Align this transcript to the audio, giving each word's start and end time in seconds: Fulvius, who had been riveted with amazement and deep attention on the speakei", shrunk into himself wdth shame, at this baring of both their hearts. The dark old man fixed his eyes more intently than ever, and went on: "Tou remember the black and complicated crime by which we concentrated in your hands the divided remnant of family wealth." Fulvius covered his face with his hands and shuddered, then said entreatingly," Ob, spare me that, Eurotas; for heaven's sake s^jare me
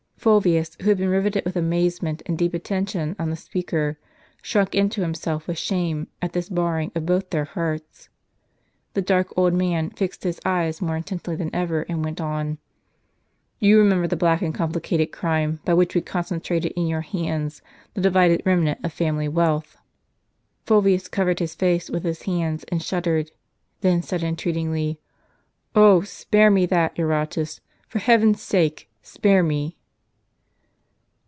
Fulvius, 0.21 0.77
who 0.83 0.89
had 0.89 0.99
been 0.99 1.09
riveted 1.09 1.43
with 1.45 1.55
amazement 1.55 2.21
and 2.27 2.37
deep 2.37 2.53
attention 2.53 3.15
on 3.17 3.31
the 3.31 3.35
speakei", 3.35 3.95
shrunk 4.43 4.75
into 4.75 5.01
himself 5.01 5.47
wdth 5.47 5.57
shame, 5.57 6.07
at 6.21 6.33
this 6.33 6.47
baring 6.47 6.91
of 6.93 7.07
both 7.07 7.31
their 7.31 7.45
hearts. 7.45 8.07
The 8.93 9.01
dark 9.01 9.33
old 9.35 9.55
man 9.55 9.89
fixed 9.89 10.23
his 10.23 10.39
eyes 10.45 10.79
more 10.79 10.95
intently 10.95 11.35
than 11.35 11.49
ever, 11.55 11.87
and 11.89 12.03
went 12.05 12.21
on: 12.21 12.59
"Tou 13.63 13.75
remember 13.79 14.05
the 14.05 14.15
black 14.15 14.43
and 14.43 14.53
complicated 14.53 15.11
crime 15.11 15.59
by 15.65 15.73
which 15.73 15.95
we 15.95 16.01
concentrated 16.01 16.73
in 16.75 16.85
your 16.85 17.01
hands 17.01 17.63
the 17.95 18.01
divided 18.01 18.43
remnant 18.45 18.79
of 18.85 18.93
family 18.93 19.27
wealth." 19.27 19.75
Fulvius 20.67 21.07
covered 21.09 21.39
his 21.39 21.55
face 21.55 21.89
with 21.89 22.03
his 22.03 22.21
hands 22.21 22.63
and 22.65 22.83
shuddered, 22.83 23.31
then 23.79 24.03
said 24.03 24.21
entreatingly," 24.21 24.99
Ob, 25.75 26.05
spare 26.05 26.51
me 26.51 26.67
that, 26.67 26.95
Eurotas; 26.95 27.59
for 27.87 27.97
heaven's 27.97 28.39
sake 28.39 28.87
s^jare 29.03 29.43
me 29.43 29.79